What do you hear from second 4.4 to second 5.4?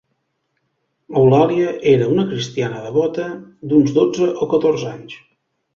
o catorze anys.